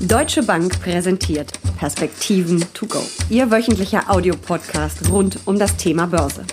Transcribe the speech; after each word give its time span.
Deutsche 0.00 0.42
Bank 0.42 0.78
präsentiert 0.82 1.52
Perspektiven 1.78 2.62
to 2.74 2.84
go. 2.86 3.00
Ihr 3.30 3.50
wöchentlicher 3.50 4.10
Audiopodcast 4.10 5.10
rund 5.10 5.38
um 5.46 5.58
das 5.58 5.78
Thema 5.78 6.06
Börse. 6.06 6.44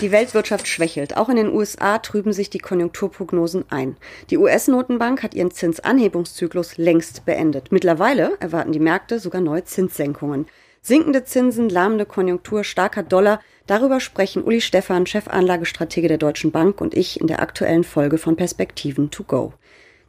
Die 0.00 0.12
Weltwirtschaft 0.12 0.68
schwächelt. 0.68 1.16
Auch 1.16 1.28
in 1.28 1.34
den 1.34 1.52
USA 1.52 1.98
trüben 1.98 2.32
sich 2.32 2.48
die 2.48 2.60
Konjunkturprognosen 2.60 3.64
ein. 3.70 3.96
Die 4.30 4.38
US-Notenbank 4.38 5.24
hat 5.24 5.34
ihren 5.34 5.50
Zinsanhebungszyklus 5.50 6.78
längst 6.78 7.24
beendet. 7.24 7.72
Mittlerweile 7.72 8.36
erwarten 8.38 8.70
die 8.70 8.78
Märkte 8.78 9.18
sogar 9.18 9.40
neue 9.40 9.64
Zinssenkungen. 9.64 10.46
Sinkende 10.80 11.24
Zinsen, 11.24 11.68
lahmende 11.68 12.06
Konjunktur, 12.06 12.62
starker 12.62 13.02
Dollar. 13.02 13.40
Darüber 13.66 13.98
sprechen 13.98 14.44
Uli 14.44 14.60
Stephan, 14.60 15.06
Chefanlagestratege 15.06 16.06
der 16.06 16.18
Deutschen 16.18 16.52
Bank 16.52 16.80
und 16.80 16.94
ich 16.94 17.20
in 17.20 17.26
der 17.26 17.42
aktuellen 17.42 17.82
Folge 17.82 18.16
von 18.16 18.36
Perspektiven 18.36 19.10
to 19.10 19.24
go. 19.24 19.54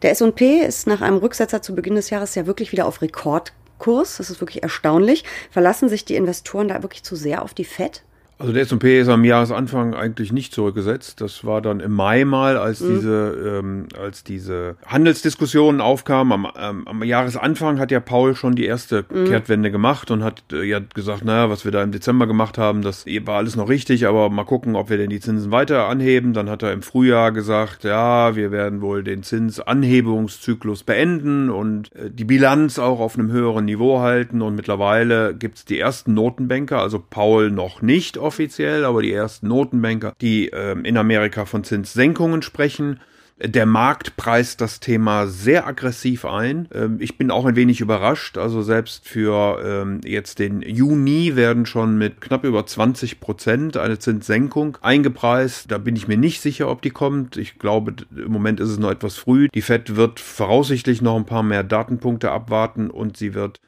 Der 0.04 0.11
S&P 0.11 0.59
ist 0.59 0.85
nach 0.85 0.99
einem 0.99 1.17
Rücksetzer 1.17 1.61
zu 1.61 1.73
Beginn 1.73 1.95
des 1.95 2.09
Jahres 2.09 2.36
ja 2.36 2.45
wirklich 2.45 2.73
wieder 2.73 2.86
auf 2.86 3.01
Rekordkurs. 3.01 4.18
Das 4.18 4.29
ist 4.29 4.41
wirklich 4.41 4.61
erstaunlich. 4.61 5.23
Verlassen 5.50 5.87
sich 5.87 6.04
die 6.04 6.18
Investoren 6.18 6.68
da 6.68 6.83
wirklich 6.83 7.04
zu 7.04 7.15
sehr 7.15 7.41
auf 7.41 7.54
die 7.54 7.64
FED? 7.64 8.04
Also 8.39 8.51
der 8.51 8.64
S&P 8.64 9.00
ist 9.00 9.10
am 9.10 9.23
Jahresanfang 9.23 9.93
eigentlich 9.93 10.32
nicht 10.32 10.54
zurückgesetzt. 10.54 11.21
Das 11.21 11.46
war 11.46 11.61
dann 11.61 11.79
im 11.79 11.92
Mai 11.92 12.25
mal, 12.25 12.57
als 12.57 12.82
mhm. 12.82 12.96
diese 12.96 13.59
ähm, 13.59 13.87
als 14.01 14.23
diese 14.23 14.75
Handelsdiskussionen 14.86 15.82
aufkamen. 15.82 16.33
Am, 16.33 16.47
ähm, 16.57 16.87
am 16.87 17.04
Jahresanfang 17.04 17.79
hat 17.79 17.92
ja 17.92 18.00
Paul 18.00 18.36
schon 18.36 18.56
die 18.56 18.65
erste 18.65 19.06
mhm. 19.09 19.25
Kehrtwende 19.25 19.69
gemacht 19.69 20.09
und 20.09 20.23
hat 20.23 20.43
äh, 20.51 20.64
ja 20.64 20.79
gesagt, 20.79 21.23
naja, 21.23 21.51
was 21.51 21.64
wir 21.64 21.71
da 21.71 21.83
im 21.83 21.92
Dezember 21.92 22.25
gemacht 22.25 22.57
haben, 22.57 22.82
das 22.82 23.06
war 23.06 23.37
alles 23.37 23.56
noch 23.56 23.69
richtig, 23.69 24.07
aber 24.07 24.29
mal 24.32 24.45
gucken, 24.45 24.75
ob 24.75 24.89
wir 24.89 24.97
denn 24.97 25.11
die 25.11 25.20
Zinsen 25.20 25.51
weiter 25.51 25.87
anheben. 25.87 26.34
Dann 26.34 26.50
hat 26.50 26.64
er 26.64 26.73
im 26.73 26.81
Frühjahr 26.81 27.31
gesagt, 27.31 27.84
ja, 27.84 28.36
wir 28.36 28.51
werden 28.51 28.81
wohl 28.81 29.04
den 29.04 29.21
Zinsanhebungszyklus 29.21 30.84
beenden 30.84 31.51
und 31.51 31.95
äh, 31.95 32.09
die 32.09 32.25
Bilanz 32.25 32.80
auch 32.80 33.00
auf 33.00 33.17
einem 33.17 33.31
höheren 33.31 33.66
Niveau 33.66 34.00
halten. 34.00 34.42
Und 34.42 34.56
mittlerweile 34.56 35.36
gibt's 35.36 35.66
die 35.66 35.80
ersten 35.80 36.16
Notenbanker, 36.16 36.80
also 36.80 36.98
Paul 36.98 37.52
noch 37.52 37.84
nicht 37.84 38.17
offiziell, 38.24 38.86
aber 38.86 39.02
die 39.02 39.14
ersten 39.14 39.48
Notenbanker, 39.48 40.14
die 40.22 40.48
ähm, 40.48 40.86
in 40.86 40.98
Amerika 40.98 41.46
von 41.46 41.64
Zinssenkungen 41.64 42.42
sprechen. 42.42 43.00
Der 43.40 43.66
Markt 43.66 44.16
preist 44.16 44.62
das 44.62 44.80
Thema 44.80 45.28
sehr 45.28 45.66
aggressiv 45.66 46.24
ein. 46.24 46.68
Ähm, 46.74 46.98
ich 47.00 47.18
bin 47.18 47.32
auch 47.32 47.46
ein 47.46 47.56
wenig 47.56 47.82
überrascht. 47.82 48.38
Also 48.38 48.62
selbst 48.62 49.08
für 49.08 49.60
ähm, 49.66 50.02
jetzt 50.06 50.40
den 50.40 50.62
Juni 50.62 51.36
werden 51.36 51.66
schon 51.66 51.98
mit 51.98 52.22
knapp 52.22 52.44
über 52.44 52.66
20 52.66 53.20
Prozent 53.20 53.76
eine 53.76 53.98
Zinssenkung 53.98 54.78
eingepreist. 54.82 55.72
Da 55.72 55.80
bin 55.80 55.96
ich 55.96 56.08
mir 56.08 56.18
nicht 56.18 56.42
sicher, 56.42 56.70
ob 56.70 56.84
die 56.84 56.92
kommt. 56.92 57.36
Ich 57.36 57.58
glaube, 57.58 57.96
im 58.16 58.32
Moment 58.32 58.60
ist 58.60 58.70
es 58.70 58.78
noch 58.78 58.92
etwas 58.92 59.16
früh. 59.16 59.48
Die 59.54 59.62
Fed 59.62 59.96
wird 59.96 60.20
voraussichtlich 60.20 61.02
noch 61.02 61.18
ein 61.18 61.26
paar 61.26 61.44
mehr 61.44 61.64
Datenpunkte 61.64 62.32
abwarten 62.32 62.92
und 62.92 63.18
sie 63.18 63.34
wird 63.34 63.60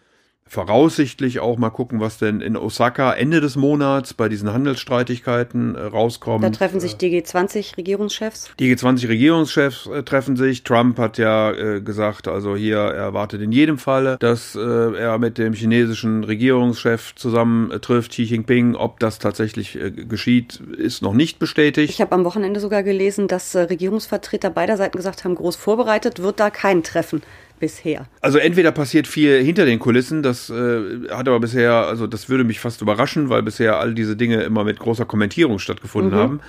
voraussichtlich 0.47 1.39
auch 1.39 1.57
mal 1.57 1.71
gucken, 1.71 1.99
was 1.99 2.19
denn 2.19 2.39
in 2.39 2.55
Osaka 2.55 3.13
Ende 3.13 3.41
des 3.41 3.55
Monats 3.55 4.13
bei 4.13 4.29
diesen 4.29 4.53
Handelsstreitigkeiten 4.53 5.73
äh, 5.73 5.81
rauskommt. 5.81 6.43
Da 6.43 6.51
treffen 6.51 6.79
sich 6.79 6.97
die 6.97 7.09
G20-Regierungschefs. 7.09 8.51
Die 8.59 8.73
G20-Regierungschefs 8.73 9.87
äh, 9.87 10.03
treffen 10.03 10.37
sich. 10.37 10.63
Trump 10.63 10.99
hat 10.99 11.17
ja 11.17 11.51
äh, 11.51 11.81
gesagt, 11.81 12.27
also 12.27 12.55
hier 12.55 12.77
er 12.77 12.93
erwartet 12.93 13.41
in 13.41 13.51
jedem 13.51 13.79
Falle, 13.79 14.17
dass 14.19 14.55
äh, 14.55 14.59
er 14.59 15.17
mit 15.17 15.39
dem 15.39 15.53
chinesischen 15.53 16.23
Regierungschef 16.23 17.15
zusammen 17.15 17.71
äh, 17.71 17.79
trifft, 17.79 18.11
Xi 18.11 18.23
Jinping. 18.23 18.75
Ob 18.75 18.99
das 18.99 19.17
tatsächlich 19.17 19.75
äh, 19.75 19.89
geschieht, 19.89 20.59
ist 20.77 21.01
noch 21.01 21.13
nicht 21.13 21.39
bestätigt. 21.39 21.91
Ich 21.91 22.01
habe 22.01 22.13
am 22.13 22.23
Wochenende 22.23 22.59
sogar 22.59 22.83
gelesen, 22.83 23.27
dass 23.27 23.55
Regierungsvertreter 23.55 24.51
beider 24.51 24.77
Seiten 24.77 24.95
gesagt 24.95 25.23
haben, 25.23 25.33
groß 25.33 25.55
vorbereitet 25.55 26.21
wird 26.21 26.39
da 26.39 26.51
kein 26.51 26.83
Treffen 26.83 27.23
bisher? 27.65 28.05
Also 28.21 28.37
entweder 28.37 28.71
passiert 28.71 29.07
viel 29.07 29.41
hinter 29.41 29.65
den 29.65 29.79
Kulissen, 29.79 30.21
das 30.21 30.51
äh, 30.51 31.09
hat 31.09 31.27
aber 31.27 31.39
bisher, 31.39 31.73
also 31.73 32.05
das 32.05 32.29
würde 32.29 32.43
mich 32.43 32.59
fast 32.59 32.81
überraschen, 32.81 33.29
weil 33.29 33.41
bisher 33.41 33.79
all 33.79 33.95
diese 33.95 34.15
Dinge 34.15 34.43
immer 34.43 34.63
mit 34.63 34.77
großer 34.77 35.05
Kommentierung 35.05 35.57
stattgefunden 35.57 36.13
mhm. 36.13 36.21
haben, 36.21 36.39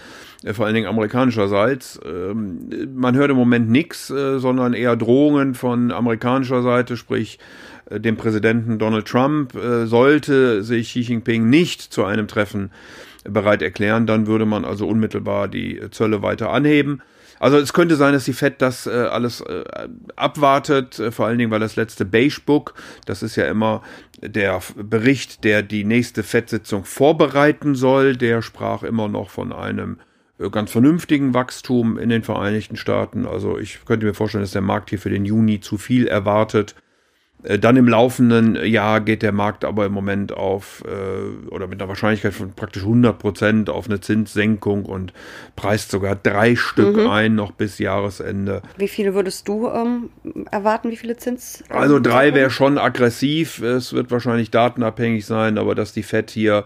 äh, 0.45 0.53
vor 0.53 0.67
allen 0.67 0.75
Dingen 0.75 0.89
amerikanischerseits. 0.89 1.99
Ähm, 2.05 2.69
man 2.95 3.17
hört 3.17 3.31
im 3.31 3.37
Moment 3.39 3.71
nichts, 3.71 4.11
äh, 4.11 4.39
sondern 4.39 4.75
eher 4.75 4.95
Drohungen 4.95 5.55
von 5.55 5.91
amerikanischer 5.91 6.61
Seite, 6.63 6.99
sprich 6.99 7.39
dem 7.91 8.17
Präsidenten 8.17 8.79
Donald 8.79 9.07
Trump, 9.07 9.55
äh, 9.55 9.87
sollte 9.87 10.63
sich 10.63 10.89
Xi 10.89 11.01
Jinping 11.01 11.49
nicht 11.49 11.83
zu 11.83 12.05
einem 12.05 12.29
Treffen 12.29 12.71
bereit 13.25 13.63
erklären, 13.63 14.07
dann 14.07 14.27
würde 14.27 14.47
man 14.47 14.65
also 14.65 14.87
unmittelbar 14.87 15.49
die 15.49 15.81
Zölle 15.91 16.23
weiter 16.23 16.51
anheben. 16.51 17.03
Also 17.39 17.59
es 17.59 17.73
könnte 17.73 17.97
sein, 17.97 18.15
dass 18.15 18.25
die 18.25 18.33
Fed 18.33 18.63
das 18.63 18.87
äh, 18.87 18.91
alles 18.91 19.41
äh, 19.43 19.65
abwartet, 20.17 20.99
äh, 20.99 21.11
vor 21.11 21.27
allen 21.27 21.39
Dingen, 21.39 21.51
weil 21.51 21.61
das 21.61 21.77
letzte 21.77 22.05
Beige 22.05 22.41
Book, 22.45 22.75
das 23.05 23.23
ist 23.23 23.37
ja 23.37 23.47
immer 23.47 23.83
der 24.23 24.61
Bericht, 24.77 25.45
der 25.45 25.63
die 25.63 25.85
nächste 25.85 26.23
Fed-Sitzung 26.23 26.85
vorbereiten 26.85 27.75
soll, 27.75 28.17
der 28.17 28.41
sprach 28.41 28.83
immer 28.83 29.09
noch 29.09 29.29
von 29.29 29.53
einem 29.53 29.99
äh, 30.39 30.49
ganz 30.49 30.71
vernünftigen 30.71 31.35
Wachstum 31.35 31.99
in 31.99 32.09
den 32.09 32.23
Vereinigten 32.23 32.77
Staaten. 32.77 33.27
Also 33.27 33.59
ich 33.59 33.85
könnte 33.85 34.07
mir 34.07 34.15
vorstellen, 34.15 34.43
dass 34.43 34.53
der 34.53 34.63
Markt 34.63 34.91
hier 34.91 34.99
für 34.99 35.11
den 35.11 35.27
Juni 35.27 35.61
zu 35.61 35.77
viel 35.77 36.07
erwartet. 36.07 36.75
Äh, 37.47 37.59
dann 37.59 37.77
im 37.77 37.89
laufenden 37.89 38.57
Jahr 38.65 39.01
geht 39.01 39.23
der 39.23 39.33
Markt 39.33 39.65
aber 39.65 39.87
im 39.87 39.93
Moment 39.93 40.33
auf 40.33 40.83
äh, 40.87 41.49
oder 41.49 41.67
mit 41.67 41.81
einer 41.81 41.89
Wahrscheinlichkeit 41.89 42.35
von 42.35 42.53
praktisch 42.53 42.83
100 42.83 43.19
Prozent 43.19 43.71
auf 43.71 43.87
eine 43.87 44.01
Zinssenkung 44.01 44.85
und 44.85 45.13
preist 45.55 45.91
sogar 45.91 46.17
drei 46.17 46.57
Stück 46.57 46.97
mhm. 46.97 47.09
ein 47.09 47.35
noch 47.35 47.53
bis 47.53 47.79
Jahresende. 47.79 48.63
Wie 48.77 48.89
viele 48.89 49.15
würdest 49.15 49.49
du 49.49 49.69
ähm, 49.69 50.11
erwarten? 50.51 50.91
Wie 50.91 50.97
viele 50.97 51.17
Zins? 51.17 51.63
Also 51.69 52.01
drei 52.01 52.35
wäre 52.35 52.51
schon 52.51 52.79
aggressiv. 52.79 53.63
Es 53.63 53.93
wird 53.93 54.11
wahrscheinlich 54.11 54.51
datenabhängig 54.51 55.25
sein, 55.25 55.59
aber 55.59 55.75
dass 55.75 55.93
die 55.93 56.03
Fed 56.03 56.31
hier 56.31 56.65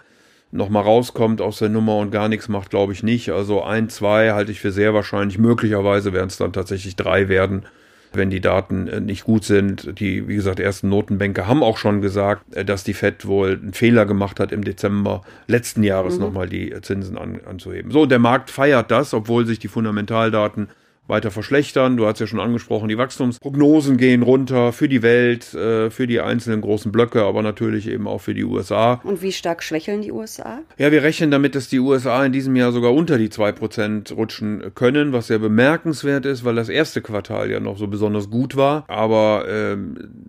nochmal 0.53 0.83
rauskommt 0.83 1.41
aus 1.41 1.59
der 1.59 1.69
Nummer 1.69 1.97
und 1.99 2.11
gar 2.11 2.29
nichts 2.29 2.49
macht, 2.49 2.71
glaube 2.71 2.93
ich 2.93 3.03
nicht. 3.03 3.31
Also 3.31 3.63
ein, 3.63 3.89
zwei 3.89 4.33
halte 4.33 4.51
ich 4.51 4.61
für 4.61 4.73
sehr 4.73 4.95
wahrscheinlich. 4.95 5.39
Möglicherweise 5.39 6.13
werden 6.13 6.27
es 6.27 6.39
dann 6.39 6.53
tatsächlich 6.53 6.97
drei 6.97 7.29
werden 7.29 7.67
wenn 8.13 8.31
die 8.31 8.41
Daten 8.41 8.89
äh, 8.89 9.01
nicht 9.01 9.25
gut 9.25 9.45
sind. 9.45 9.99
Die, 10.01 10.29
wie 10.29 10.35
gesagt, 10.35 10.61
ersten 10.61 10.89
Notenbanker 10.89 11.47
haben 11.47 11.63
auch 11.63 11.79
schon 11.79 12.01
gesagt, 12.01 12.55
äh, 12.55 12.65
dass 12.65 12.85
die 12.85 12.95
Fed 12.95 13.27
wohl 13.27 13.59
einen 13.61 13.73
Fehler 13.73 14.07
gemacht 14.07 14.41
hat, 14.41 14.53
im 14.53 14.65
Dezember 14.65 15.23
letzten 15.47 15.83
Jahres 15.83 16.15
mhm. 16.15 16.21
nochmal 16.21 16.49
die 16.49 16.75
Zinsen 16.83 17.17
an, 17.17 17.41
anzuheben. 17.47 17.91
So, 17.91 18.07
der 18.07 18.19
Markt 18.19 18.51
feiert 18.51 18.91
das, 18.91 19.15
obwohl 19.15 19.47
sich 19.47 19.59
die 19.59 19.69
Fundamentaldaten 19.69 20.69
weiter 21.11 21.31
verschlechtern. 21.31 21.97
Du 21.97 22.07
hast 22.07 22.21
ja 22.21 22.27
schon 22.27 22.41
angesprochen, 22.41 22.89
die 22.89 22.97
Wachstumsprognosen 22.97 23.97
gehen 23.97 24.23
runter 24.23 24.73
für 24.73 24.89
die 24.89 25.03
Welt, 25.03 25.53
äh, 25.55 25.91
für 25.91 26.07
die 26.07 26.21
einzelnen 26.21 26.63
großen 26.63 26.91
Blöcke, 26.91 27.23
aber 27.25 27.43
natürlich 27.43 27.89
eben 27.89 28.09
auch 28.09 28.21
für 28.21 28.33
die 28.33 28.45
USA. 28.45 29.01
Und 29.05 29.21
wie 29.21 29.33
stark 29.33 29.63
schwächeln 29.63 30.03
die 30.03 30.13
USA? 30.13 30.61
Ja, 30.79 30.91
wir 30.91 31.03
rechnen 31.03 31.31
damit, 31.31 31.55
dass 31.55 31.69
die 31.69 31.81
USA 31.81 32.25
in 32.25 32.33
diesem 32.33 32.57
Jahr 32.57 32.73
sogar 32.73 32.95
unter 32.95 33.19
die 33.19 33.29
2% 33.29 34.15
rutschen 34.15 34.73
können, 34.75 35.13
was 35.13 35.27
sehr 35.27 35.39
bemerkenswert 35.39 36.25
ist, 36.25 36.45
weil 36.45 36.55
das 36.55 36.69
erste 36.69 37.03
Quartal 37.03 37.51
ja 37.51 37.61
noch 37.61 37.77
so 37.77 37.87
besonders 37.87 38.31
gut 38.31 38.57
war. 38.57 38.85
Aber 38.89 39.47
äh, 39.49 39.77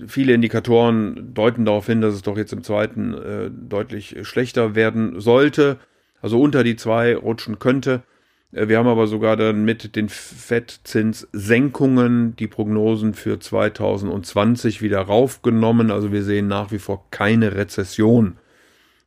viele 0.08 0.34
Indikatoren 0.34 1.34
deuten 1.34 1.66
darauf 1.66 1.86
hin, 1.86 2.02
dass 2.02 2.14
es 2.14 2.22
doch 2.22 2.38
jetzt 2.38 2.53
im 2.53 2.64
zweiten 2.64 3.14
äh, 3.14 3.50
deutlich 3.52 4.18
schlechter 4.24 4.75
werden 4.75 5.20
sollte. 5.20 5.78
Also 6.22 6.40
unter 6.40 6.64
die 6.64 6.75
2 6.75 7.16
rutschen 7.16 7.59
könnte. 7.59 8.03
Äh, 8.52 8.68
wir 8.68 8.78
haben 8.78 8.88
aber 8.88 9.08
sogar 9.08 9.38
dann 9.38 9.66
mit 9.66 9.96
den 9.96 10.10
Fettzinssenkungen 10.10 12.36
die 12.36 12.48
Prognosen 12.48 13.14
für 13.14 13.40
2020 13.40 14.82
wieder 14.82 15.02
raufgenommen. 15.02 15.92
Also 15.92 16.12
wir 16.12 16.24
sehen 16.24 16.48
nach 16.48 16.72
wie 16.72 16.80
vor 16.80 17.06
keine 17.12 17.54
Rezession, 17.56 18.38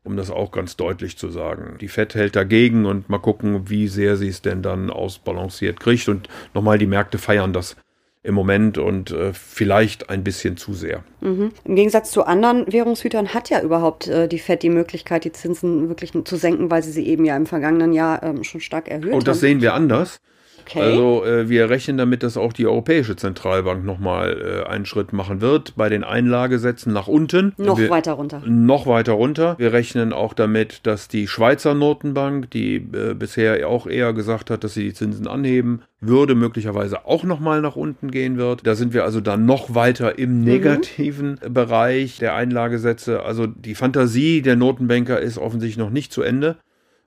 um 0.02 0.16
das 0.16 0.30
auch 0.30 0.52
ganz 0.52 0.76
deutlich 0.76 1.18
zu 1.18 1.30
sagen. 1.30 1.76
Die 1.80 1.88
Fett 1.88 2.14
hält 2.14 2.36
dagegen 2.36 2.86
und 2.86 3.08
mal 3.08 3.18
gucken, 3.18 3.68
wie 3.68 3.88
sehr 3.88 4.16
sie 4.16 4.28
es 4.28 4.42
denn 4.42 4.62
dann 4.62 4.90
ausbalanciert 4.90 5.80
kriegt. 5.80 6.08
Und 6.08 6.28
nochmal, 6.54 6.78
die 6.78 6.86
Märkte 6.86 7.18
feiern 7.18 7.52
das 7.52 7.76
im 8.24 8.34
Moment 8.34 8.78
und 8.78 9.10
äh, 9.10 9.34
vielleicht 9.34 10.08
ein 10.08 10.24
bisschen 10.24 10.56
zu 10.56 10.72
sehr. 10.72 11.04
Mhm. 11.20 11.52
Im 11.64 11.76
Gegensatz 11.76 12.10
zu 12.10 12.24
anderen 12.24 12.64
Währungshütern 12.72 13.34
hat 13.34 13.50
ja 13.50 13.60
überhaupt 13.60 14.08
äh, 14.08 14.26
die 14.28 14.38
FED 14.38 14.62
die 14.62 14.70
Möglichkeit, 14.70 15.24
die 15.24 15.32
Zinsen 15.32 15.88
wirklich 15.90 16.12
zu 16.24 16.36
senken, 16.36 16.70
weil 16.70 16.82
sie 16.82 16.90
sie 16.90 17.06
eben 17.06 17.26
ja 17.26 17.36
im 17.36 17.44
vergangenen 17.44 17.92
Jahr 17.92 18.22
ähm, 18.22 18.42
schon 18.42 18.62
stark 18.62 18.88
erhöht 18.88 19.10
haben. 19.10 19.18
Und 19.18 19.28
das 19.28 19.40
sehen 19.40 19.60
wir 19.60 19.74
anders. 19.74 20.20
Okay. 20.66 20.80
Also 20.80 21.24
äh, 21.24 21.48
wir 21.48 21.68
rechnen 21.68 21.98
damit, 21.98 22.22
dass 22.22 22.36
auch 22.36 22.52
die 22.52 22.66
Europäische 22.66 23.16
Zentralbank 23.16 23.84
nochmal 23.84 24.64
äh, 24.66 24.68
einen 24.68 24.86
Schritt 24.86 25.12
machen 25.12 25.40
wird 25.40 25.74
bei 25.76 25.88
den 25.88 26.04
Einlagesätzen 26.04 26.92
nach 26.92 27.06
unten. 27.06 27.52
Noch 27.58 27.78
wir, 27.78 27.90
weiter 27.90 28.12
runter. 28.12 28.42
Noch 28.46 28.86
weiter 28.86 29.12
runter. 29.12 29.56
Wir 29.58 29.72
rechnen 29.72 30.12
auch 30.12 30.32
damit, 30.32 30.86
dass 30.86 31.08
die 31.08 31.28
Schweizer 31.28 31.74
Notenbank, 31.74 32.50
die 32.50 32.76
äh, 32.76 33.14
bisher 33.14 33.68
auch 33.68 33.86
eher 33.86 34.12
gesagt 34.14 34.50
hat, 34.50 34.64
dass 34.64 34.74
sie 34.74 34.84
die 34.84 34.94
Zinsen 34.94 35.26
anheben 35.26 35.82
würde, 36.00 36.34
möglicherweise 36.34 37.06
auch 37.06 37.24
nochmal 37.24 37.60
nach 37.60 37.76
unten 37.76 38.10
gehen 38.10 38.36
wird. 38.38 38.66
Da 38.66 38.74
sind 38.74 38.94
wir 38.94 39.04
also 39.04 39.20
dann 39.20 39.44
noch 39.46 39.74
weiter 39.74 40.18
im 40.18 40.38
mhm. 40.38 40.44
negativen 40.44 41.38
mhm. 41.44 41.52
Bereich 41.52 42.18
der 42.18 42.34
Einlagesätze. 42.34 43.22
Also 43.22 43.46
die 43.46 43.74
Fantasie 43.74 44.40
der 44.40 44.56
Notenbanker 44.56 45.20
ist 45.20 45.38
offensichtlich 45.38 45.78
noch 45.78 45.90
nicht 45.90 46.12
zu 46.12 46.22
Ende 46.22 46.56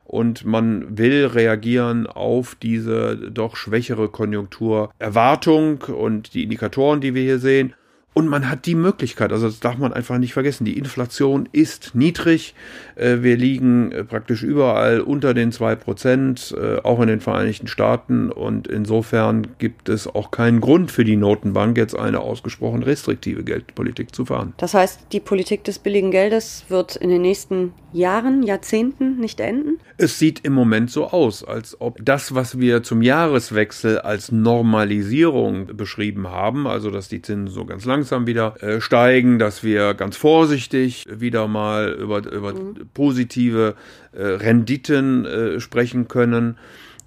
und 0.08 0.46
man 0.46 0.98
will 0.98 1.26
reagieren 1.26 2.08
auf 2.08 2.56
diese 2.56 3.18
doch 3.18 3.58
schwächere 3.58 4.08
Konjunkturerwartung 4.08 5.82
und 5.82 6.34
die 6.34 6.44
Indikatoren, 6.44 7.02
die 7.02 7.14
wir 7.14 7.24
hier 7.24 7.40
sehen. 7.40 7.74
Und 8.18 8.30
man 8.30 8.50
hat 8.50 8.66
die 8.66 8.74
Möglichkeit, 8.74 9.32
also 9.32 9.46
das 9.46 9.60
darf 9.60 9.78
man 9.78 9.94
einfach 9.94 10.18
nicht 10.18 10.34
vergessen, 10.34 10.66
die 10.66 10.76
Inflation 10.80 11.48
ist 11.52 11.92
niedrig. 11.94 12.56
Äh, 12.96 13.18
wir 13.22 13.38
liegen 13.38 13.92
äh, 13.92 14.04
praktisch 14.04 14.42
überall 14.42 15.02
unter 15.02 15.36
den 15.36 15.52
zwei 15.52 15.76
Prozent, 15.76 16.56
äh, 16.60 16.78
auch 16.82 17.00
in 17.00 17.10
den 17.10 17.20
Vereinigten 17.20 17.68
Staaten. 17.68 18.32
Und 18.32 18.68
insofern 18.68 19.46
gibt 19.60 19.88
es 19.88 20.08
auch 20.08 20.32
keinen 20.32 20.62
Grund 20.62 20.92
für 20.92 21.04
die 21.04 21.16
Notenbank, 21.16 21.78
jetzt 21.78 21.96
eine 21.96 22.22
ausgesprochen 22.22 22.82
restriktive 22.82 23.44
Geldpolitik 23.44 24.16
zu 24.16 24.26
fahren. 24.26 24.54
Das 24.58 24.74
heißt, 24.74 25.02
die 25.12 25.20
Politik 25.20 25.64
des 25.66 25.78
billigen 25.78 26.10
Geldes 26.10 26.66
wird 26.70 26.96
in 26.96 27.12
den 27.12 27.22
nächsten 27.22 27.72
Jahren, 27.98 28.44
Jahrzehnten 28.44 29.18
nicht 29.18 29.40
enden? 29.40 29.80
Es 29.98 30.20
sieht 30.20 30.46
im 30.46 30.54
Moment 30.54 30.90
so 30.92 31.08
aus, 31.08 31.44
als 31.44 31.80
ob 31.82 31.98
das, 32.04 32.36
was 32.36 32.60
wir 32.60 32.84
zum 32.84 33.02
Jahreswechsel 33.02 34.00
als 34.00 34.32
Normalisierung 34.32 35.76
beschrieben 35.76 36.28
haben, 36.30 36.68
also 36.68 36.92
dass 36.92 37.10
die 37.10 37.22
Zinsen 37.22 37.54
so 37.54 37.66
ganz 37.66 37.86
langsam 37.86 38.28
wieder 38.28 38.62
äh, 38.62 38.80
steigen, 38.80 39.40
dass 39.40 39.64
wir 39.64 39.94
ganz 39.96 40.16
vorsichtig 40.16 41.06
wieder 41.10 41.48
mal 41.48 41.92
über, 41.92 42.20
über 42.32 42.54
mhm. 42.54 42.76
positive 42.94 43.76
äh, 44.12 44.22
Renditen 44.22 45.26
äh, 45.26 45.60
sprechen 45.60 46.08
können 46.08 46.58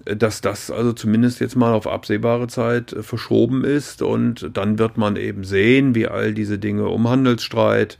dass 0.05 0.41
das 0.41 0.71
also 0.71 0.93
zumindest 0.93 1.39
jetzt 1.39 1.55
mal 1.55 1.73
auf 1.73 1.87
absehbare 1.87 2.47
Zeit 2.47 2.93
äh, 2.93 3.03
verschoben 3.03 3.63
ist 3.63 4.01
und 4.01 4.49
dann 4.53 4.79
wird 4.79 4.97
man 4.97 5.15
eben 5.15 5.43
sehen, 5.43 5.95
wie 5.95 6.07
all 6.07 6.33
diese 6.33 6.59
Dinge 6.59 6.87
um 6.87 7.07
Handelsstreit 7.09 7.97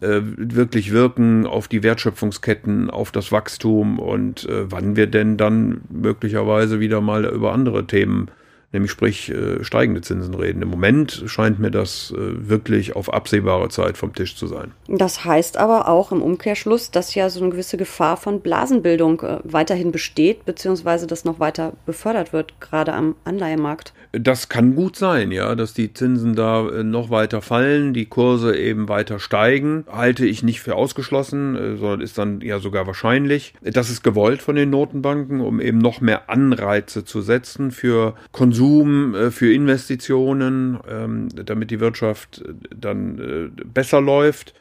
äh, 0.00 0.20
wirklich 0.22 0.92
wirken 0.92 1.46
auf 1.46 1.68
die 1.68 1.82
Wertschöpfungsketten, 1.82 2.90
auf 2.90 3.12
das 3.12 3.32
Wachstum 3.32 3.98
und 3.98 4.48
äh, 4.48 4.70
wann 4.70 4.96
wir 4.96 5.06
denn 5.06 5.36
dann 5.36 5.82
möglicherweise 5.90 6.80
wieder 6.80 7.00
mal 7.00 7.24
über 7.24 7.52
andere 7.52 7.86
Themen 7.86 8.30
nämlich 8.74 8.90
sprich 8.90 9.30
äh, 9.30 9.64
steigende 9.64 10.02
Zinsen 10.02 10.34
reden. 10.34 10.60
Im 10.60 10.68
Moment 10.68 11.22
scheint 11.26 11.58
mir 11.58 11.70
das 11.70 12.12
äh, 12.14 12.48
wirklich 12.48 12.94
auf 12.94 13.12
absehbare 13.12 13.70
Zeit 13.70 13.96
vom 13.96 14.14
Tisch 14.14 14.36
zu 14.36 14.46
sein. 14.46 14.72
Das 14.88 15.24
heißt 15.24 15.56
aber 15.56 15.88
auch 15.88 16.12
im 16.12 16.20
Umkehrschluss, 16.20 16.90
dass 16.90 17.14
ja 17.14 17.30
so 17.30 17.40
eine 17.40 17.50
gewisse 17.50 17.78
Gefahr 17.78 18.18
von 18.18 18.40
Blasenbildung 18.40 19.22
äh, 19.22 19.38
weiterhin 19.44 19.92
besteht, 19.92 20.44
beziehungsweise 20.44 21.06
das 21.06 21.24
noch 21.24 21.40
weiter 21.40 21.72
befördert 21.86 22.32
wird, 22.32 22.60
gerade 22.60 22.92
am 22.92 23.14
Anleihemarkt. 23.24 23.94
Das 24.12 24.48
kann 24.48 24.74
gut 24.74 24.96
sein, 24.96 25.32
ja, 25.32 25.54
dass 25.54 25.74
die 25.74 25.94
Zinsen 25.94 26.34
da 26.34 26.68
äh, 26.68 26.84
noch 26.84 27.10
weiter 27.10 27.40
fallen, 27.40 27.94
die 27.94 28.06
Kurse 28.06 28.56
eben 28.56 28.88
weiter 28.88 29.18
steigen. 29.18 29.84
Halte 29.90 30.26
ich 30.26 30.42
nicht 30.42 30.60
für 30.60 30.74
ausgeschlossen, 30.74 31.56
äh, 31.56 31.76
sondern 31.76 32.00
ist 32.00 32.18
dann 32.18 32.40
ja 32.40 32.58
sogar 32.58 32.86
wahrscheinlich. 32.86 33.54
Das 33.62 33.88
ist 33.88 34.02
gewollt 34.02 34.42
von 34.42 34.56
den 34.56 34.70
Notenbanken, 34.70 35.40
um 35.40 35.60
eben 35.60 35.78
noch 35.78 36.00
mehr 36.00 36.28
Anreize 36.28 37.04
zu 37.04 37.22
setzen 37.22 37.70
für 37.70 38.14
Konsum, 38.32 38.63
äh, 39.14 39.30
für 39.30 39.52
Investitionen, 39.52 40.78
ähm, 40.88 41.28
damit 41.30 41.70
die 41.70 41.80
Wirtschaft 41.80 42.44
dann 42.74 43.52
besser 43.72 44.00
läuft 44.00 44.54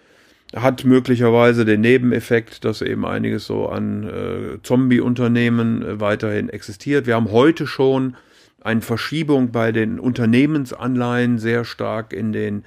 hat 0.55 0.85
möglicherweise 0.85 1.65
den 1.65 1.81
Nebeneffekt, 1.81 2.63
dass 2.63 2.81
eben 2.81 3.05
einiges 3.05 3.45
so 3.45 3.67
an 3.67 4.03
äh, 4.03 4.61
Zombie-Unternehmen 4.61 5.81
äh, 5.81 5.99
weiterhin 5.99 6.49
existiert. 6.49 7.07
Wir 7.07 7.15
haben 7.15 7.31
heute 7.31 7.65
schon 7.65 8.15
eine 8.61 8.81
Verschiebung 8.81 9.51
bei 9.51 9.71
den 9.71 9.99
Unternehmensanleihen 9.99 11.39
sehr 11.39 11.65
stark 11.65 12.13
in 12.13 12.31
den 12.31 12.65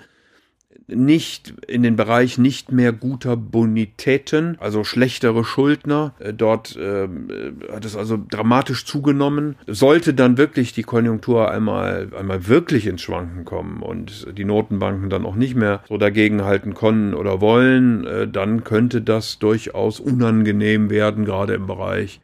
nicht 0.89 1.55
in 1.67 1.83
den 1.83 1.97
Bereich 1.97 2.39
nicht 2.39 2.71
mehr 2.71 2.93
guter 2.93 3.37
Bonitäten, 3.37 4.57
also 4.61 4.85
schlechtere 4.85 5.45
Schuldner. 5.45 6.15
Äh, 6.19 6.33
dort 6.33 6.77
äh, 6.77 7.09
hat 7.73 7.85
es 7.85 7.97
also 7.97 8.19
dramatisch 8.31 8.85
zugenommen. 8.85 9.57
Sollte 9.67 10.15
dann 10.15 10.39
wirklich 10.39 10.73
die 10.73 10.85
Konjunktur 10.85 11.51
einmal, 11.51 12.09
einmal 12.17 12.47
wirklich 12.47 12.87
ins 12.87 13.03
Schwanken 13.03 13.45
kommen 13.45 13.83
und 13.83 14.27
die 14.37 14.45
Notenbanken 14.45 15.11
dann 15.11 15.27
auch 15.27 15.35
nicht 15.35 15.57
mehr 15.57 15.83
so 15.89 15.99
dagegenhalten 15.99 16.75
können 16.75 17.15
oder 17.15 17.41
wollen, 17.41 18.07
äh, 18.07 18.29
dann 18.29 18.65
könnte 18.65 19.03
das 19.03 19.39
durchaus 19.39 20.01
unangenehm 20.01 20.91
werden, 20.91 21.25
gerade 21.25 21.55
im 21.55 21.67
Bereich 21.67 22.21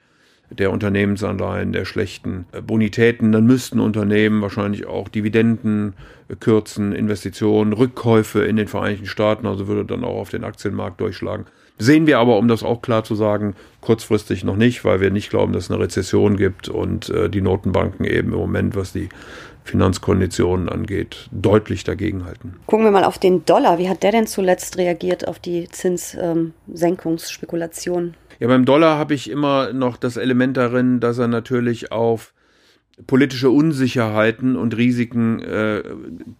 der 0.58 0.70
Unternehmensanleihen, 0.70 1.72
der 1.72 1.84
schlechten 1.84 2.46
äh, 2.52 2.60
Bonitäten, 2.60 3.32
dann 3.32 3.46
müssten 3.46 3.80
Unternehmen 3.80 4.42
wahrscheinlich 4.42 4.86
auch 4.86 5.08
Dividenden 5.08 5.94
äh, 6.28 6.36
kürzen, 6.36 6.92
Investitionen, 6.92 7.72
Rückkäufe 7.72 8.44
in 8.44 8.56
den 8.56 8.68
Vereinigten 8.68 9.06
Staaten, 9.06 9.46
also 9.46 9.68
würde 9.68 9.84
dann 9.84 10.04
auch 10.04 10.20
auf 10.20 10.30
den 10.30 10.44
Aktienmarkt 10.44 11.00
durchschlagen. 11.00 11.46
Sehen 11.78 12.06
wir 12.06 12.18
aber, 12.18 12.36
um 12.36 12.48
das 12.48 12.62
auch 12.62 12.82
klar 12.82 13.02
zu 13.02 13.14
sagen, 13.14 13.54
kurzfristig 13.80 14.44
noch 14.44 14.56
nicht, 14.56 14.84
weil 14.84 15.00
wir 15.00 15.10
nicht 15.10 15.30
glauben, 15.30 15.52
dass 15.52 15.64
es 15.64 15.70
eine 15.70 15.80
Rezession 15.80 16.36
gibt 16.36 16.68
und 16.68 17.08
äh, 17.08 17.28
die 17.28 17.40
Notenbanken 17.40 18.04
eben 18.04 18.32
im 18.32 18.38
Moment, 18.38 18.76
was 18.76 18.92
die 18.92 19.08
Finanzkonditionen 19.64 20.68
angeht, 20.68 21.28
deutlich 21.30 21.84
dagegenhalten. 21.84 22.56
Gucken 22.66 22.84
wir 22.84 22.90
mal 22.90 23.04
auf 23.04 23.18
den 23.18 23.44
Dollar. 23.44 23.78
Wie 23.78 23.88
hat 23.88 24.02
der 24.02 24.10
denn 24.12 24.26
zuletzt 24.26 24.76
reagiert 24.76 25.28
auf 25.28 25.38
die 25.38 25.68
Zinssenkungsspekulation? 25.68 28.14
Ja, 28.42 28.48
beim 28.48 28.64
Dollar 28.64 28.98
habe 28.98 29.14
ich 29.14 29.30
immer 29.30 29.72
noch 29.72 29.96
das 29.96 30.16
Element 30.16 30.56
darin, 30.56 30.98
dass 30.98 31.16
er 31.16 31.28
natürlich 31.28 31.92
auf 31.92 32.32
politische 33.06 33.50
Unsicherheiten 33.50 34.56
und 34.56 34.76
Risiken 34.76 35.38
äh, 35.38 35.84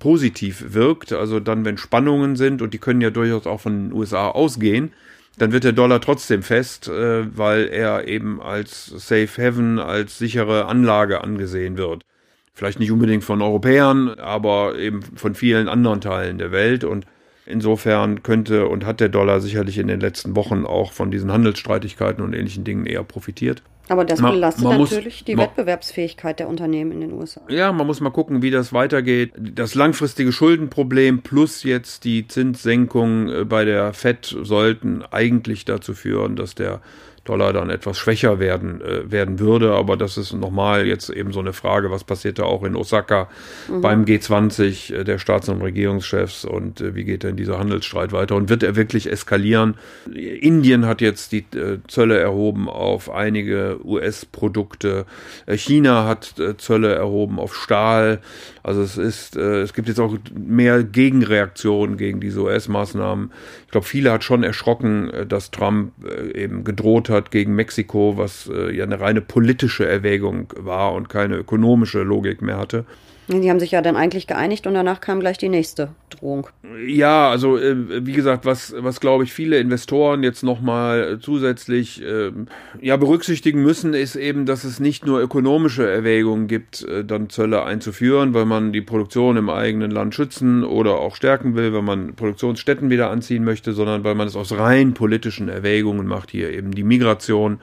positiv 0.01 0.75
wirkt. 0.75 1.13
Also 1.13 1.39
dann, 1.39 1.65
wenn 1.65 1.79
Spannungen 1.79 2.35
sind, 2.35 2.61
und 2.61 2.75
die 2.75 2.79
können 2.79 3.03
ja 3.03 3.11
durchaus 3.11 3.47
auch 3.47 3.61
von 3.61 3.85
den 3.85 3.93
USA 3.93 4.31
ausgehen, 4.31 4.93
dann 5.39 5.53
wird 5.53 5.63
der 5.63 5.71
Dollar 5.71 6.01
trotzdem 6.01 6.43
fest, 6.43 6.89
äh, 6.89 7.25
weil 7.39 7.69
er 7.69 8.09
eben 8.09 8.43
als 8.43 8.87
Safe 8.87 9.29
Haven, 9.39 9.79
als 9.79 10.19
sichere 10.19 10.67
Anlage 10.67 11.23
angesehen 11.23 11.77
wird. 11.77 12.05
Vielleicht 12.53 12.81
nicht 12.81 12.91
unbedingt 12.91 13.23
von 13.23 13.41
Europäern, 13.41 14.09
aber 14.19 14.77
eben 14.77 15.03
von 15.03 15.37
vielen 15.37 15.69
anderen 15.69 16.01
Teilen 16.01 16.39
der 16.39 16.51
Welt. 16.51 16.83
Und 16.83 17.07
Insofern 17.45 18.23
könnte 18.23 18.69
und 18.69 18.87
hat 18.87 19.01
der 19.01 19.09
Dollar 19.09 19.41
sicherlich 19.41 19.79
in 19.79 19.89
den 19.89 20.01
letzten 20.01 20.37
Wochen 20.37 20.65
auch 20.65 20.93
von 20.93 21.11
diesen 21.11 21.33
Handelsstreitigkeiten 21.33 22.23
und 22.23 22.35
ähnlichen 22.35 22.65
Dingen 22.65 22.87
eher 22.87 23.03
profitiert. 23.03 23.63
Aber 23.89 24.05
das 24.05 24.21
belastet 24.21 24.63
man, 24.63 24.75
man 24.75 24.83
natürlich 24.83 25.21
muss, 25.21 25.25
die 25.25 25.35
man, 25.35 25.47
Wettbewerbsfähigkeit 25.47 26.39
der 26.39 26.49
Unternehmen 26.49 26.93
in 26.93 27.01
den 27.01 27.13
USA. 27.13 27.41
Ja, 27.49 27.73
man 27.73 27.87
muss 27.87 28.01
mal 28.01 28.11
gucken, 28.11 28.41
wie 28.41 28.51
das 28.51 28.73
weitergeht. 28.73 29.33
Das 29.37 29.75
langfristige 29.75 30.33
Schuldenproblem 30.33 31.23
plus 31.23 31.65
jetzt 31.65 32.05
die 32.05 32.29
Zinssenkung 32.29 33.29
äh, 33.29 33.45
bei 33.45 33.65
der 33.65 33.93
Fed 33.93 34.37
sollten 34.43 35.03
eigentlich 35.11 35.65
dazu 35.65 35.95
führen, 35.95 36.37
dass 36.37 36.55
der 36.55 36.81
Dollar 37.25 37.53
dann 37.53 37.71
etwas 37.71 37.99
schwächer 37.99 38.41
werden, 38.41 38.81
äh, 38.81 39.11
werden 39.11 39.39
würde. 39.39 39.75
Aber 39.75 39.97
das 39.97 40.17
ist 40.17 40.33
nochmal 40.33 40.87
jetzt 40.87 41.09
eben 41.09 41.33
so 41.33 41.41
eine 41.41 41.53
Frage, 41.53 41.91
was 41.91 42.03
passiert 42.03 42.39
da 42.39 42.45
auch 42.45 42.65
in 42.65 42.75
Osaka 42.75 43.29
mhm. 43.69 43.81
beim 43.81 44.05
G20 44.05 44.93
äh, 44.93 45.05
der 45.05 45.19
Staats- 45.19 45.49
und 45.49 45.63
Regierungschefs 45.63 46.45
und 46.45 46.81
äh, 46.81 46.95
wie 46.97 47.05
geht 47.05 47.23
denn 47.23 47.37
dieser 47.37 47.59
Handelsstreit 47.59 48.13
weiter 48.13 48.35
und 48.35 48.49
wird 48.49 48.65
er 48.65 48.75
wirklich 48.75 49.11
eskalieren? 49.11 49.75
Indien 50.13 50.87
hat 50.87 51.01
jetzt 51.01 51.31
die 51.31 51.45
äh, 51.55 51.79
Zölle 51.87 52.19
erhoben 52.19 52.69
auf 52.69 53.09
einige 53.09 53.79
US-Produkte. 53.85 55.07
Äh, 55.47 55.57
China 55.57 56.07
hat 56.07 56.39
äh, 56.41 56.57
Zölle 56.57 56.93
erhoben 56.93 57.39
auf 57.39 57.55
Stahl. 57.55 58.21
Also 58.65 58.83
es 58.83 58.97
ist, 58.97 59.35
es 59.35 59.75
gibt 59.75 59.89
jetzt 59.89 59.99
auch 59.99 60.17
mehr 60.33 60.85
Gegenreaktionen 60.85 61.97
gegen 61.97 62.21
diese 62.21 62.43
US-Maßnahmen. 62.43 63.33
Ich 63.67 63.73
glaube, 63.73 63.87
viele 63.87 64.13
hat 64.13 64.23
schon 64.23 64.45
erschrocken, 64.45 65.11
dass 65.29 65.51
Trump 65.51 65.93
eben 66.33 66.63
gedroht 66.63 67.09
hat 67.13 67.31
gegen 67.31 67.55
Mexiko, 67.55 68.17
was 68.17 68.51
äh, 68.53 68.75
ja 68.75 68.85
eine 68.85 69.01
reine 69.01 69.21
politische 69.21 69.87
Erwägung 69.87 70.53
war 70.57 70.93
und 70.93 71.09
keine 71.09 71.37
ökonomische 71.37 72.03
Logik 72.03 72.43
mehr 72.43 72.59
hatte. 72.59 72.85
Die 73.29 73.49
haben 73.49 73.61
sich 73.61 73.71
ja 73.71 73.83
dann 73.83 73.97
eigentlich 73.97 74.27
geeinigt 74.27 74.67
und 74.67 74.75
danach 74.75 75.01
kam 75.01 75.21
gleich 75.21 75.39
die 75.39 75.49
nächste 75.49 75.91
Drohung. 76.11 76.49
Ja, 76.87 77.31
also 77.31 77.57
äh, 77.57 78.05
wie 78.05 78.13
gesagt, 78.13 78.45
was, 78.45 78.75
was 78.77 78.99
glaube 78.99 79.23
ich 79.23 79.33
viele 79.33 79.59
Investoren 79.59 80.25
jetzt 80.25 80.43
nochmal 80.43 81.19
zusätzlich 81.21 82.03
äh, 82.03 82.33
ja, 82.81 82.97
berücksichtigen 82.97 83.63
müssen, 83.63 83.95
ist 83.95 84.17
eben, 84.17 84.45
dass 84.45 84.65
es 84.65 84.81
nicht 84.81 85.07
nur 85.07 85.21
ökonomische 85.21 85.89
Erwägungen 85.89 86.49
gibt, 86.49 86.83
äh, 86.83 87.05
dann 87.05 87.31
Zölle 87.31 87.65
einzuführen, 87.65 88.35
weil 88.35 88.45
man 88.45 88.73
die 88.73 88.83
Produktion 88.83 89.37
im 89.37 89.51
eigenen 89.51 89.93
Land 89.93 90.15
schützen 90.15 90.65
oder 90.65 90.99
auch 90.99 91.15
stärken 91.15 91.55
will, 91.55 91.73
wenn 91.73 91.85
man 91.85 92.15
Produktionsstätten 92.15 92.91
wieder 92.91 93.11
anziehen 93.11 93.45
möchte, 93.45 93.73
sondern 93.73 94.03
weil 94.03 94.17
man 94.17 94.27
es 94.27 94.35
aus 94.35 94.53
rein 94.53 94.95
politischen 94.95 95.49
Erwägungen 95.49 96.07
macht, 96.07 96.33
hier 96.33 96.51
eben 96.51 96.73
die 96.73 96.85
Migration 96.85 97.61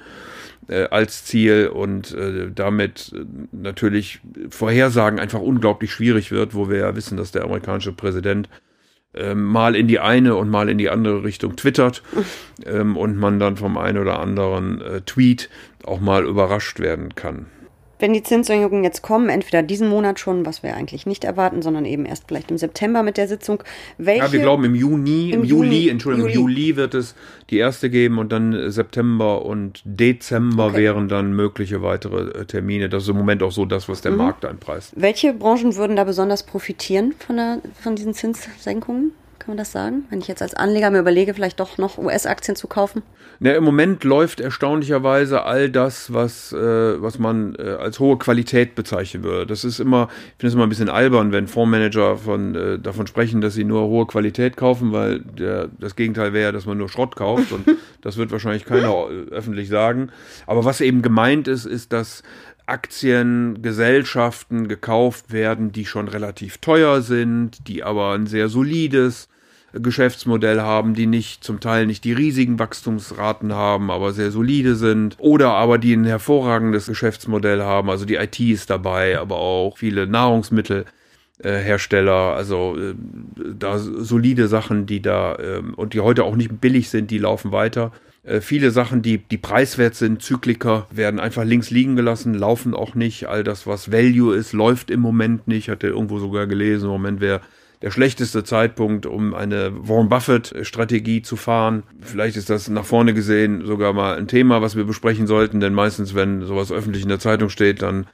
äh, 0.67 0.83
als 0.89 1.25
Ziel 1.25 1.67
und 1.67 2.13
äh, 2.13 2.51
damit 2.53 3.13
äh, 3.15 3.25
natürlich 3.51 4.19
Vorhersagen 4.49 5.19
einfach 5.19 5.41
unglaublich 5.41 5.91
schwierig 5.91 6.31
wird, 6.31 6.53
wo 6.53 6.69
wir 6.69 6.79
ja 6.79 6.95
wissen, 6.95 7.17
dass 7.17 7.31
der 7.31 7.43
amerikanische 7.43 7.93
Präsident 7.93 8.49
äh, 9.13 9.33
mal 9.33 9.75
in 9.75 9.87
die 9.87 9.99
eine 9.99 10.35
und 10.35 10.49
mal 10.49 10.69
in 10.69 10.77
die 10.77 10.89
andere 10.89 11.23
Richtung 11.23 11.55
twittert 11.55 12.03
ähm, 12.65 12.97
und 12.97 13.17
man 13.17 13.39
dann 13.39 13.57
vom 13.57 13.77
einen 13.77 13.97
oder 13.97 14.19
anderen 14.19 14.81
äh, 14.81 15.01
Tweet 15.01 15.49
auch 15.83 15.99
mal 15.99 16.25
überrascht 16.25 16.79
werden 16.79 17.15
kann. 17.15 17.47
Wenn 17.99 18.13
die 18.13 18.23
Zinssenkungen 18.23 18.83
jetzt 18.83 19.01
kommen, 19.01 19.29
entweder 19.29 19.61
diesen 19.61 19.89
Monat 19.89 20.19
schon, 20.19 20.45
was 20.45 20.63
wir 20.63 20.73
eigentlich 20.75 21.05
nicht 21.05 21.25
erwarten, 21.25 21.61
sondern 21.61 21.85
eben 21.85 22.05
erst 22.05 22.23
vielleicht 22.27 22.49
im 22.49 22.57
September 22.57 23.03
mit 23.03 23.17
der 23.17 23.27
Sitzung. 23.27 23.61
Welche, 23.97 24.23
ja, 24.23 24.31
wir 24.31 24.39
glauben 24.39 24.63
im 24.63 24.75
Juni, 24.75 25.31
im, 25.31 25.41
im 25.41 25.43
Juli, 25.43 25.67
Juli, 25.67 25.89
Entschuldigung, 25.89 26.29
Juli. 26.29 26.41
im 26.41 26.49
Juli 26.49 26.75
wird 26.77 26.93
es 26.93 27.15
die 27.49 27.57
erste 27.57 27.89
geben 27.89 28.17
und 28.17 28.31
dann 28.31 28.71
September 28.71 29.45
und 29.45 29.81
Dezember 29.83 30.67
okay. 30.67 30.77
wären 30.77 31.09
dann 31.09 31.33
mögliche 31.33 31.81
weitere 31.81 32.39
äh, 32.39 32.45
Termine. 32.45 32.89
Das 32.89 33.03
ist 33.03 33.09
im 33.09 33.17
Moment 33.17 33.43
auch 33.43 33.51
so 33.51 33.65
das, 33.65 33.89
was 33.89 34.01
der 34.01 34.11
mhm. 34.11 34.17
Markt 34.17 34.45
einpreist. 34.45 34.93
Welche 34.95 35.33
Branchen 35.33 35.75
würden 35.75 35.95
da 35.95 36.05
besonders 36.05 36.43
profitieren 36.43 37.13
von, 37.19 37.35
der, 37.35 37.61
von 37.81 37.95
diesen 37.95 38.13
Zinssenkungen? 38.13 39.11
Kann 39.49 39.55
man 39.55 39.63
das 39.63 39.71
sagen? 39.71 40.03
Wenn 40.11 40.19
ich 40.19 40.27
jetzt 40.27 40.43
als 40.43 40.53
Anleger 40.53 40.91
mir 40.91 40.99
überlege, 40.99 41.33
vielleicht 41.33 41.59
doch 41.59 41.79
noch 41.79 41.97
US-Aktien 41.97 42.55
zu 42.55 42.67
kaufen? 42.67 43.01
Ja, 43.39 43.53
Im 43.53 43.63
Moment 43.63 44.03
läuft 44.03 44.41
erstaunlicherweise 44.41 45.41
all 45.41 45.71
das, 45.71 46.13
was, 46.13 46.53
äh, 46.53 47.01
was 47.01 47.17
man 47.17 47.55
äh, 47.55 47.63
als 47.63 47.99
hohe 47.99 48.19
Qualität 48.19 48.75
bezeichnen 48.75 49.23
würde. 49.23 49.47
Das 49.47 49.63
ist 49.63 49.79
immer, 49.79 50.09
ich 50.11 50.33
finde 50.37 50.47
es 50.49 50.53
immer 50.53 50.67
ein 50.67 50.69
bisschen 50.69 50.89
albern, 50.89 51.31
wenn 51.31 51.47
Fondsmanager 51.47 52.17
von, 52.17 52.53
äh, 52.53 52.77
davon 52.77 53.07
sprechen, 53.07 53.41
dass 53.41 53.55
sie 53.55 53.63
nur 53.63 53.87
hohe 53.87 54.05
Qualität 54.05 54.55
kaufen, 54.55 54.91
weil 54.91 55.21
der, 55.21 55.69
das 55.79 55.95
Gegenteil 55.95 56.31
wäre, 56.31 56.51
dass 56.51 56.67
man 56.67 56.77
nur 56.77 56.89
Schrott 56.89 57.15
kauft 57.15 57.51
und 57.51 57.65
das 58.01 58.17
wird 58.17 58.31
wahrscheinlich 58.31 58.65
keiner 58.65 59.07
äh, 59.09 59.31
öffentlich 59.31 59.69
sagen. 59.69 60.11
Aber 60.45 60.63
was 60.63 60.79
eben 60.79 61.01
gemeint 61.01 61.47
ist, 61.47 61.65
ist, 61.65 61.91
dass 61.91 62.21
Aktien, 62.67 63.63
Gesellschaften 63.63 64.67
gekauft 64.67 65.33
werden, 65.33 65.71
die 65.71 65.85
schon 65.85 66.07
relativ 66.07 66.59
teuer 66.59 67.01
sind, 67.01 67.67
die 67.67 67.81
aber 67.83 68.11
ein 68.13 68.27
sehr 68.27 68.47
solides 68.47 69.27
Geschäftsmodell 69.73 70.61
haben, 70.61 70.93
die 70.93 71.05
nicht 71.05 71.43
zum 71.43 71.59
Teil 71.59 71.85
nicht 71.85 72.03
die 72.03 72.13
riesigen 72.13 72.59
Wachstumsraten 72.59 73.53
haben, 73.53 73.91
aber 73.91 74.13
sehr 74.13 74.31
solide 74.31 74.75
sind 74.75 75.15
oder 75.19 75.51
aber 75.51 75.77
die 75.77 75.93
ein 75.93 76.05
hervorragendes 76.05 76.87
Geschäftsmodell 76.87 77.61
haben, 77.61 77.89
also 77.89 78.05
die 78.05 78.15
IT 78.15 78.39
ist 78.39 78.69
dabei, 78.69 79.19
aber 79.19 79.37
auch 79.37 79.77
viele 79.77 80.07
Nahrungsmittel. 80.07 80.85
Hersteller, 81.41 82.35
also 82.35 82.75
äh, 82.77 82.93
da 83.57 83.79
solide 83.79 84.49
Sachen, 84.49 84.85
die 84.85 85.01
da 85.01 85.35
äh, 85.35 85.61
und 85.77 85.93
die 85.93 86.01
heute 86.01 86.25
auch 86.25 86.35
nicht 86.35 86.59
billig 86.59 86.89
sind, 86.89 87.11
die 87.11 87.17
laufen 87.17 87.53
weiter. 87.53 87.93
Äh, 88.23 88.41
viele 88.41 88.71
Sachen, 88.71 89.01
die, 89.01 89.17
die 89.17 89.37
preiswert 89.37 89.95
sind, 89.95 90.21
Zykliker, 90.21 90.87
werden 90.91 91.19
einfach 91.19 91.43
links 91.43 91.71
liegen 91.71 91.95
gelassen, 91.95 92.33
laufen 92.33 92.73
auch 92.73 92.95
nicht. 92.95 93.27
All 93.27 93.43
das, 93.43 93.65
was 93.65 93.91
Value 93.91 94.35
ist, 94.35 94.53
läuft 94.53 94.91
im 94.91 94.99
Moment 94.99 95.47
nicht. 95.47 95.69
Hatte 95.69 95.87
irgendwo 95.87 96.19
sogar 96.19 96.45
gelesen, 96.47 96.85
im 96.85 96.91
Moment 96.91 97.21
wäre 97.21 97.41
der 97.81 97.91
schlechteste 97.91 98.43
Zeitpunkt, 98.43 99.05
um 99.05 99.33
eine 99.33 99.71
Warren 99.87 100.09
Buffett-Strategie 100.09 101.21
zu 101.21 101.37
fahren. 101.37 101.83
Vielleicht 102.01 102.35
ist 102.35 102.49
das 102.49 102.67
nach 102.67 102.85
vorne 102.85 103.13
gesehen 103.13 103.65
sogar 103.65 103.93
mal 103.93 104.17
ein 104.17 104.27
Thema, 104.27 104.61
was 104.61 104.75
wir 104.75 104.83
besprechen 104.83 105.27
sollten, 105.27 105.59
denn 105.59 105.73
meistens, 105.73 106.13
wenn 106.13 106.45
sowas 106.45 106.71
öffentlich 106.71 107.03
in 107.03 107.09
der 107.09 107.19
Zeitung 107.19 107.49
steht, 107.49 107.81
dann 107.81 108.07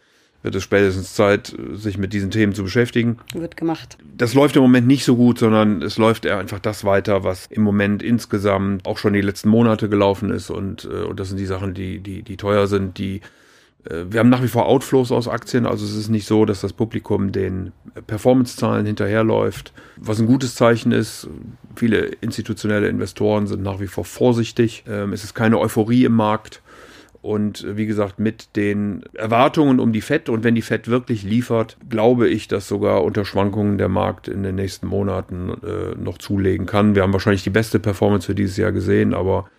wird 0.43 0.53
es 0.53 0.63
spätestens 0.63 1.15
Zeit, 1.15 1.55
sich 1.73 1.97
mit 1.97 2.13
diesen 2.13 2.29
Themen 2.29 2.53
zu 2.53 2.61
beschäftigen. 2.61 3.17
Wird 3.33 3.57
gemacht. 3.57 3.97
Das 4.15 4.35
läuft 4.35 4.55
im 4.55 4.61
Moment 4.61 4.85
nicht 4.85 5.03
so 5.03 5.15
gut, 5.15 5.39
sondern 5.39 5.81
es 5.81 5.97
läuft 5.97 6.23
eher 6.23 6.37
einfach 6.37 6.59
das 6.59 6.85
weiter, 6.85 7.23
was 7.23 7.47
im 7.47 7.63
Moment 7.63 8.03
insgesamt 8.03 8.85
auch 8.85 8.99
schon 8.99 9.13
die 9.13 9.21
letzten 9.21 9.49
Monate 9.49 9.89
gelaufen 9.89 10.29
ist. 10.29 10.51
Und, 10.51 10.85
äh, 10.85 11.03
und 11.03 11.19
das 11.19 11.29
sind 11.29 11.39
die 11.39 11.47
Sachen, 11.47 11.73
die, 11.73 11.99
die, 11.99 12.21
die 12.21 12.37
teuer 12.37 12.67
sind, 12.67 12.99
die 12.99 13.21
wir 13.89 14.19
haben 14.19 14.29
nach 14.29 14.41
wie 14.41 14.47
vor 14.47 14.65
Outflows 14.65 15.11
aus 15.11 15.27
Aktien, 15.27 15.65
also 15.65 15.85
es 15.85 15.95
ist 15.95 16.09
nicht 16.09 16.25
so, 16.25 16.45
dass 16.45 16.61
das 16.61 16.73
Publikum 16.73 17.31
den 17.31 17.71
Performance-Zahlen 18.07 18.85
hinterherläuft, 18.85 19.73
was 19.97 20.19
ein 20.19 20.25
gutes 20.25 20.55
Zeichen 20.55 20.91
ist. 20.91 21.27
Viele 21.75 21.99
institutionelle 21.99 22.87
Investoren 22.87 23.47
sind 23.47 23.61
nach 23.61 23.79
wie 23.79 23.87
vor 23.87 24.05
vorsichtig. 24.05 24.83
Ähm, 24.87 25.13
es 25.13 25.23
ist 25.23 25.35
keine 25.35 25.59
Euphorie 25.59 26.05
im 26.05 26.13
Markt. 26.13 26.61
Und 27.21 27.63
äh, 27.63 27.75
wie 27.75 27.85
gesagt, 27.85 28.19
mit 28.19 28.55
den 28.55 29.03
Erwartungen 29.13 29.79
um 29.79 29.93
die 29.93 30.01
FED 30.01 30.29
und 30.29 30.43
wenn 30.43 30.55
die 30.55 30.61
FED 30.61 30.87
wirklich 30.87 31.23
liefert, 31.23 31.77
glaube 31.89 32.27
ich, 32.27 32.47
dass 32.47 32.67
sogar 32.67 33.03
unter 33.03 33.25
Schwankungen 33.25 33.77
der 33.77 33.89
Markt 33.89 34.27
in 34.27 34.43
den 34.43 34.55
nächsten 34.55 34.87
Monaten 34.87 35.49
äh, 35.49 35.95
noch 35.99 36.17
zulegen 36.17 36.65
kann. 36.65 36.95
Wir 36.95 37.01
haben 37.01 37.13
wahrscheinlich 37.13 37.43
die 37.43 37.49
beste 37.49 37.79
Performance 37.79 38.27
für 38.27 38.35
dieses 38.35 38.57
Jahr 38.57 38.71
gesehen, 38.71 39.13
aber 39.13 39.49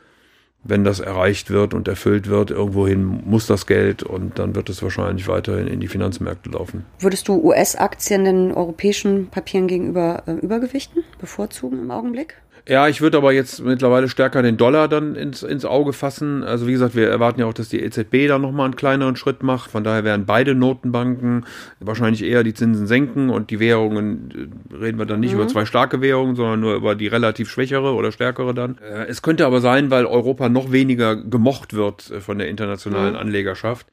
wenn 0.65 0.85
das 0.85 1.01
erreicht 1.01 1.51
wird 1.51 1.75
und 1.75 1.89
erfüllt 1.89 2.29
wird, 2.29 2.51
irgendwohin 2.51 3.23
muss 3.25 3.47
das 3.47 3.67
Geld 3.67 4.03
und 4.03 4.39
dann 4.39 4.55
wird 4.55 4.69
es 4.69 4.83
wahrscheinlich 4.83 5.29
weiterhin 5.29 5.69
in 5.69 5.81
die 5.81 5.89
Finanzmärkte 5.89 6.51
laufen. 6.51 6.85
Würdest 6.99 7.29
du 7.29 7.35
US-Aktien 7.43 8.25
den 8.25 8.53
europäischen 8.53 9.29
Papieren 9.29 9.69
gegenüber 9.69 10.23
äh, 10.27 10.33
übergewichten, 10.33 11.05
bevorzugen 11.19 11.79
im 11.79 11.91
Augenblick? 11.91 12.37
Ja, 12.69 12.89
ich 12.89 13.01
würde 13.01 13.17
aber 13.19 13.33
jetzt 13.33 13.63
mittlerweile 13.63 14.09
stärker 14.09 14.43
den 14.43 14.57
Dollar 14.57 14.89
dann 14.89 15.15
ins, 15.15 15.45
ins 15.45 15.65
Auge 15.65 15.93
fassen. 15.93 16.43
Also 16.43 16.67
wie 16.67 16.73
gesagt, 16.73 16.97
wir 16.97 17.09
erwarten 17.09 17.39
ja 17.39 17.47
auch, 17.47 17.55
dass 17.55 17.69
die 17.69 17.81
EZB 17.81 18.27
da 18.27 18.41
nochmal 18.41 18.65
einen 18.65 18.75
kleineren 18.75 19.15
Schritt 19.15 19.45
macht. 19.45 19.71
Von 19.71 19.85
daher 19.85 20.03
werden 20.03 20.27
beide 20.27 20.57
Notenbanken 20.57 21.47
wahrscheinlich 21.79 22.25
eher 22.25 22.43
die 22.43 22.55
Zinsen 22.55 22.89
senken 22.89 23.31
und 23.31 23.51
die 23.51 23.61
Währungen, 23.61 24.51
äh, 24.73 24.75
reden 24.75 24.99
wir 24.99 25.07
dann 25.07 25.21
nicht 25.21 25.35
mhm. 25.35 25.41
über 25.41 25.49
zwei 25.49 25.65
starke 25.65 26.01
Währungen, 26.01 26.35
sondern 26.35 26.59
nur 26.59 26.75
über 26.75 26.97
die 26.97 27.07
relativ 27.07 27.49
schwächere 27.51 27.95
oder 27.95 28.11
stärkere 28.11 28.53
dann. 28.53 28.79
Äh, 28.79 29.05
es 29.07 29.23
könnte 29.23 29.47
aber 29.47 29.61
sein, 29.61 29.93
weil 29.93 30.05
Europa 30.05 30.49
noch 30.49 30.73
weniger 30.73 31.15
gemocht 31.15 31.73
wird 31.73 32.11
äh, 32.11 32.21
von 32.21 32.39
der 32.39 32.49
internationalen 32.49 33.13
mhm. 33.13 33.21
Anlegerschaft, 33.21 33.87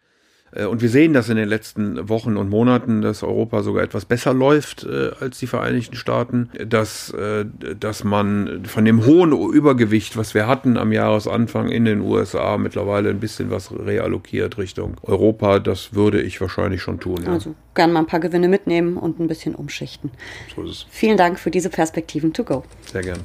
und 0.65 0.81
wir 0.81 0.89
sehen 0.89 1.13
das 1.13 1.29
in 1.29 1.37
den 1.37 1.49
letzten 1.49 2.09
Wochen 2.09 2.37
und 2.37 2.49
Monaten, 2.49 3.01
dass 3.01 3.23
Europa 3.23 3.63
sogar 3.63 3.83
etwas 3.83 4.05
besser 4.05 4.33
läuft 4.33 4.83
äh, 4.83 5.11
als 5.19 5.39
die 5.39 5.47
Vereinigten 5.47 5.95
Staaten, 5.95 6.49
dass, 6.65 7.11
äh, 7.11 7.45
dass 7.79 8.03
man 8.03 8.65
von 8.65 8.85
dem 8.85 9.05
hohen 9.05 9.31
Übergewicht, 9.31 10.17
was 10.17 10.33
wir 10.33 10.47
hatten 10.47 10.77
am 10.77 10.91
Jahresanfang 10.91 11.69
in 11.69 11.85
den 11.85 12.01
USA, 12.01 12.57
mittlerweile 12.57 13.09
ein 13.09 13.19
bisschen 13.19 13.49
was 13.49 13.71
reallokiert 13.71 14.57
Richtung 14.57 14.95
Europa. 15.01 15.59
Das 15.59 15.93
würde 15.93 16.21
ich 16.21 16.39
wahrscheinlich 16.41 16.81
schon 16.81 16.99
tun. 16.99 17.23
Ja. 17.25 17.33
Also 17.33 17.55
gern 17.73 17.91
mal 17.91 17.99
ein 17.99 18.07
paar 18.07 18.19
Gewinne 18.19 18.47
mitnehmen 18.47 18.97
und 18.97 19.19
ein 19.19 19.27
bisschen 19.27 19.55
umschichten. 19.55 20.11
So 20.55 20.63
ist 20.63 20.69
es. 20.69 20.85
Vielen 20.89 21.17
Dank 21.17 21.39
für 21.39 21.51
diese 21.51 21.69
Perspektiven 21.69 22.33
to 22.33 22.43
go. 22.43 22.63
Sehr 22.91 23.01
gern. 23.01 23.19